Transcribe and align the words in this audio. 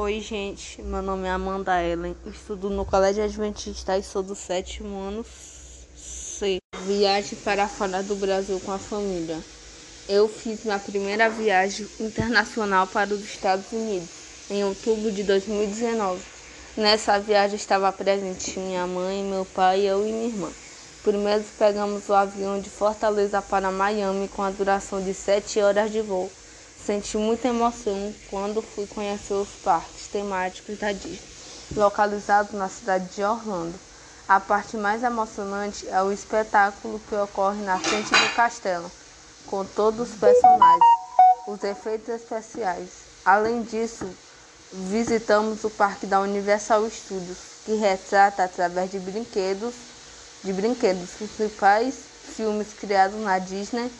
Oi, 0.00 0.20
gente. 0.20 0.80
Meu 0.80 1.02
nome 1.02 1.26
é 1.26 1.30
Amanda 1.32 1.82
Ellen. 1.82 2.14
Estudo 2.24 2.70
no 2.70 2.84
Colégio 2.84 3.24
Adventista 3.24 3.98
e 3.98 4.02
sou 4.04 4.22
do 4.22 4.32
sétimo 4.32 4.96
ano 4.96 5.26
C. 5.96 6.58
Viagem 6.86 7.36
para 7.40 7.66
fora 7.66 8.00
do 8.00 8.14
Brasil 8.14 8.60
com 8.60 8.70
a 8.70 8.78
família. 8.78 9.36
Eu 10.08 10.28
fiz 10.28 10.62
minha 10.62 10.78
primeira 10.78 11.28
viagem 11.28 11.84
internacional 11.98 12.86
para 12.86 13.12
os 13.12 13.24
Estados 13.24 13.72
Unidos 13.72 14.08
em 14.48 14.62
outubro 14.62 15.10
de 15.10 15.24
2019. 15.24 16.22
Nessa 16.76 17.18
viagem 17.18 17.56
estava 17.56 17.90
presente 17.90 18.56
minha 18.56 18.86
mãe, 18.86 19.24
meu 19.24 19.44
pai, 19.46 19.80
eu 19.80 20.06
e 20.06 20.12
minha 20.12 20.28
irmã. 20.28 20.52
Primeiro 21.02 21.42
pegamos 21.58 22.08
o 22.08 22.14
avião 22.14 22.60
de 22.60 22.70
Fortaleza 22.70 23.42
para 23.42 23.72
Miami 23.72 24.28
com 24.28 24.44
a 24.44 24.50
duração 24.52 25.02
de 25.02 25.12
7 25.12 25.58
horas 25.58 25.90
de 25.90 26.02
voo. 26.02 26.30
Senti 26.88 27.18
muita 27.18 27.48
emoção 27.48 28.14
quando 28.30 28.62
fui 28.62 28.86
conhecer 28.86 29.34
os 29.34 29.50
parques 29.62 30.06
temáticos 30.10 30.78
da 30.78 30.90
Disney, 30.90 31.20
localizados 31.76 32.52
na 32.52 32.66
cidade 32.66 33.14
de 33.14 33.22
Orlando. 33.22 33.78
A 34.26 34.40
parte 34.40 34.74
mais 34.78 35.02
emocionante 35.02 35.86
é 35.86 36.02
o 36.02 36.10
espetáculo 36.10 36.98
que 37.06 37.14
ocorre 37.14 37.62
na 37.62 37.78
frente 37.78 38.08
do 38.08 38.34
castelo, 38.34 38.90
com 39.48 39.66
todos 39.66 40.08
os 40.08 40.18
personagens, 40.18 40.82
os 41.46 41.62
efeitos 41.62 42.08
especiais. 42.08 42.88
Além 43.22 43.62
disso, 43.62 44.08
visitamos 44.72 45.64
o 45.64 45.68
parque 45.68 46.06
da 46.06 46.22
Universal 46.22 46.88
Studios, 46.88 47.36
que 47.66 47.74
retrata 47.74 48.44
através 48.44 48.90
de 48.90 48.98
brinquedos, 48.98 49.74
de 50.42 50.54
brinquedos 50.54 51.10
principais 51.10 51.96
filmes 52.34 52.68
criados 52.72 53.20
na 53.20 53.38
Disney. 53.38 53.92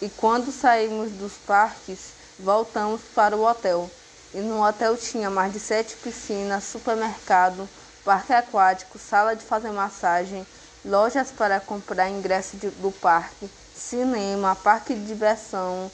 E 0.00 0.08
quando 0.10 0.52
saímos 0.52 1.10
dos 1.10 1.32
parques, 1.44 2.14
Voltamos 2.38 3.00
para 3.14 3.34
o 3.34 3.46
hotel. 3.46 3.90
E 4.34 4.40
no 4.40 4.62
hotel 4.62 4.94
tinha 4.96 5.30
mais 5.30 5.52
de 5.54 5.58
sete 5.58 5.96
piscinas, 5.96 6.64
supermercado, 6.64 7.66
parque 8.04 8.34
aquático, 8.34 8.98
sala 8.98 9.34
de 9.34 9.42
fazer 9.42 9.70
massagem, 9.70 10.46
lojas 10.84 11.30
para 11.30 11.58
comprar 11.60 12.10
ingresso 12.10 12.58
de, 12.58 12.68
do 12.68 12.92
parque, 12.92 13.48
cinema, 13.74 14.54
parque 14.54 14.94
de 14.94 15.06
diversão, 15.06 15.90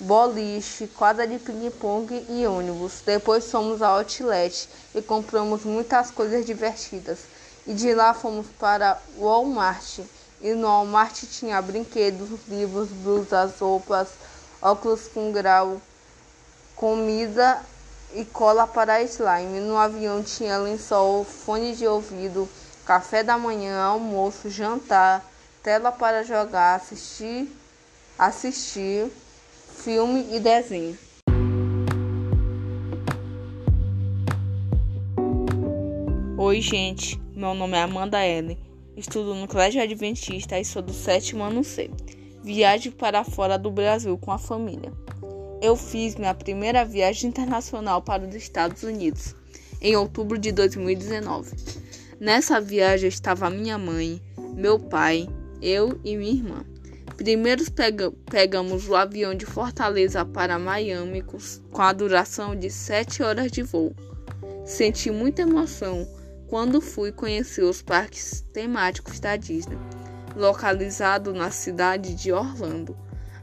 boliche, 0.00 0.88
quadra 0.88 1.24
de 1.24 1.38
ping-pong 1.38 2.26
e 2.30 2.44
ônibus. 2.46 3.02
Depois 3.06 3.48
fomos 3.48 3.80
ao 3.80 3.98
outlet 3.98 4.68
e 4.92 5.00
compramos 5.00 5.64
muitas 5.64 6.10
coisas 6.10 6.44
divertidas. 6.44 7.20
E 7.64 7.72
de 7.72 7.94
lá 7.94 8.12
fomos 8.12 8.46
para 8.58 9.00
o 9.16 9.24
Walmart. 9.24 10.00
E 10.40 10.52
no 10.52 10.66
Walmart 10.66 11.24
tinha 11.30 11.62
brinquedos, 11.62 12.28
livros, 12.48 12.88
blusas, 12.88 13.52
roupas, 13.60 14.08
óculos 14.60 15.08
com 15.08 15.32
grau, 15.32 15.80
comida 16.74 17.60
e 18.14 18.24
cola 18.24 18.66
para 18.66 19.02
slime. 19.02 19.60
No 19.60 19.76
avião 19.76 20.22
tinha 20.22 20.58
lençol, 20.58 21.24
fone 21.24 21.74
de 21.74 21.86
ouvido, 21.86 22.48
café 22.84 23.22
da 23.22 23.36
manhã, 23.36 23.82
almoço, 23.82 24.48
jantar, 24.48 25.24
tela 25.62 25.90
para 25.90 26.22
jogar, 26.22 26.76
assistir, 26.76 27.48
assistir 28.18 29.10
filme 29.76 30.26
e 30.34 30.40
desenho. 30.40 30.98
Oi, 36.38 36.60
gente. 36.60 37.20
Meu 37.34 37.54
nome 37.54 37.76
é 37.76 37.82
Amanda 37.82 38.24
Ellen. 38.24 38.58
Estudo 38.96 39.34
no 39.34 39.46
Colégio 39.46 39.82
Adventista 39.82 40.58
e 40.58 40.64
sou 40.64 40.80
do 40.80 40.92
sétimo 40.92 41.42
ano 41.42 41.62
C. 41.62 41.90
Viagem 42.46 42.92
para 42.92 43.24
fora 43.24 43.58
do 43.58 43.72
Brasil 43.72 44.16
com 44.16 44.30
a 44.30 44.38
família. 44.38 44.92
Eu 45.60 45.74
fiz 45.74 46.14
minha 46.14 46.32
primeira 46.32 46.84
viagem 46.84 47.28
internacional 47.28 48.00
para 48.00 48.24
os 48.24 48.32
Estados 48.36 48.84
Unidos 48.84 49.34
em 49.82 49.96
outubro 49.96 50.38
de 50.38 50.52
2019. 50.52 51.56
Nessa 52.20 52.60
viagem 52.60 53.08
estava 53.08 53.50
minha 53.50 53.76
mãe, 53.76 54.22
meu 54.54 54.78
pai, 54.78 55.28
eu 55.60 56.00
e 56.04 56.16
minha 56.16 56.34
irmã. 56.34 56.64
Primeiro 57.16 57.68
pega 57.72 58.12
pegamos 58.30 58.88
o 58.88 58.94
avião 58.94 59.34
de 59.34 59.44
Fortaleza 59.44 60.24
para 60.24 60.56
Miami 60.56 61.24
com 61.24 61.82
a 61.82 61.92
duração 61.92 62.54
de 62.54 62.70
7 62.70 63.24
horas 63.24 63.50
de 63.50 63.64
voo. 63.64 63.92
Senti 64.64 65.10
muita 65.10 65.42
emoção 65.42 66.06
quando 66.46 66.80
fui 66.80 67.10
conhecer 67.10 67.64
os 67.64 67.82
parques 67.82 68.44
temáticos 68.52 69.18
da 69.18 69.34
Disney 69.34 69.78
localizado 70.36 71.32
na 71.32 71.50
cidade 71.50 72.14
de 72.14 72.30
Orlando. 72.30 72.96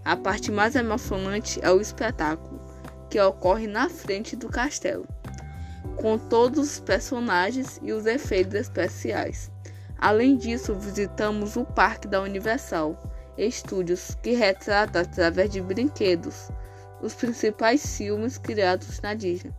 A 0.06 0.16
parte 0.16 0.52
mais 0.52 0.76
emocionante 0.76 1.60
é 1.64 1.72
o 1.72 1.82
espetáculo, 1.82 2.62
que 3.10 3.20
ocorre 3.20 3.66
na 3.66 3.90
frente 3.90 4.36
do 4.36 4.48
castelo, 4.48 5.08
com 5.96 6.18
todos 6.18 6.74
os 6.74 6.80
personagens 6.80 7.80
e 7.82 7.92
os 7.92 8.06
efeitos 8.06 8.54
especiais. 8.54 9.52
Além 9.98 10.38
disso, 10.38 10.76
visitamos 10.76 11.56
o 11.56 11.66
Parque 11.66 12.08
da 12.08 12.22
Universal 12.22 12.96
Studios, 13.50 14.16
que 14.22 14.34
retrata 14.34 15.02
através 15.02 15.50
de 15.50 15.62
brinquedos 15.62 16.50
os 17.02 17.14
principais 17.14 17.98
filmes 17.98 18.38
criados 18.38 19.02
na 19.02 19.14
Disney. 19.14 19.54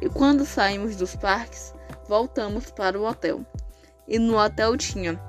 E 0.00 0.08
quando 0.08 0.46
saímos 0.46 0.94
dos 0.94 1.16
parques, 1.16 1.74
voltamos 2.08 2.70
para 2.70 2.98
o 2.98 3.04
hotel. 3.04 3.44
E 4.06 4.18
no 4.18 4.38
hotel 4.38 4.76
tinha 4.76 5.20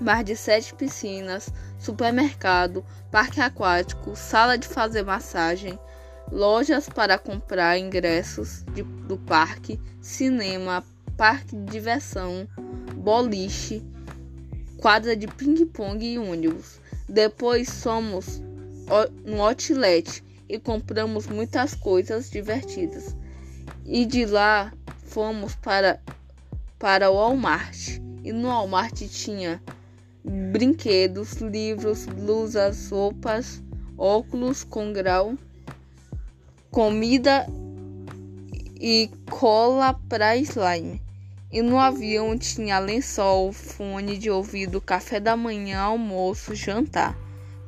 mais 0.00 0.24
de 0.24 0.36
sete 0.36 0.74
piscinas, 0.74 1.48
supermercado, 1.78 2.84
parque 3.10 3.40
aquático, 3.40 4.14
sala 4.14 4.56
de 4.58 4.66
fazer 4.66 5.04
massagem, 5.04 5.78
lojas 6.30 6.88
para 6.88 7.18
comprar 7.18 7.78
ingressos 7.78 8.64
de, 8.74 8.82
do 8.82 9.16
parque, 9.16 9.80
cinema, 10.00 10.84
parque 11.16 11.56
de 11.56 11.64
diversão, 11.64 12.46
boliche, 12.96 13.82
quadra 14.78 15.16
de 15.16 15.26
ping-pong 15.26 16.04
e 16.04 16.18
ônibus. 16.18 16.80
Depois 17.08 17.68
somos 17.68 18.40
no 19.24 19.42
outlet 19.42 20.22
e 20.48 20.58
compramos 20.58 21.26
muitas 21.26 21.74
coisas 21.74 22.30
divertidas. 22.30 23.16
E 23.84 24.04
de 24.04 24.24
lá 24.26 24.72
fomos 25.04 25.54
para, 25.56 26.00
para 26.78 27.10
o 27.10 27.14
Walmart. 27.14 28.00
E 28.22 28.32
no 28.32 28.48
Walmart 28.48 28.94
tinha 29.08 29.62
brinquedos, 30.26 31.34
livros, 31.34 32.06
blusas, 32.06 32.90
roupas, 32.90 33.62
óculos 33.96 34.64
com 34.64 34.92
grau, 34.92 35.34
comida 36.70 37.46
e 38.80 39.10
cola 39.30 39.94
para 40.08 40.36
slime. 40.36 41.00
E 41.52 41.62
no 41.62 41.78
avião 41.78 42.36
tinha 42.36 42.78
lençol, 42.78 43.52
fone 43.52 44.18
de 44.18 44.28
ouvido, 44.28 44.80
café 44.80 45.20
da 45.20 45.36
manhã, 45.36 45.78
almoço, 45.78 46.54
jantar, 46.54 47.16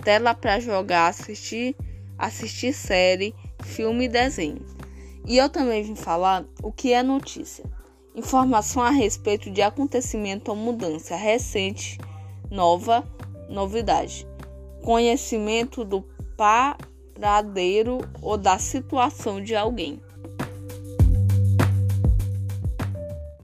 tela 0.02 0.34
para 0.34 0.58
jogar, 0.58 1.08
assistir, 1.08 1.76
assistir 2.18 2.72
série, 2.74 3.34
filme 3.62 4.06
e 4.06 4.08
desenho. 4.08 4.66
E 5.24 5.38
eu 5.38 5.48
também 5.48 5.82
vim 5.82 5.94
falar 5.94 6.44
o 6.62 6.72
que 6.72 6.92
é 6.92 7.02
notícia. 7.02 7.64
Informação 8.14 8.82
a 8.82 8.90
respeito 8.90 9.48
de 9.48 9.62
acontecimento 9.62 10.50
ou 10.50 10.56
mudança 10.56 11.14
recente 11.14 11.98
nova 12.50 13.04
novidade. 13.48 14.26
Conhecimento 14.82 15.84
do 15.84 16.04
paradeiro 16.36 17.98
ou 18.22 18.36
da 18.36 18.58
situação 18.58 19.42
de 19.42 19.54
alguém. 19.54 20.00